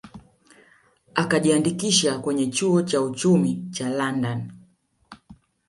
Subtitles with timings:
[1.15, 4.51] Akajiandikisha kwenye chuo cha uchumi cha London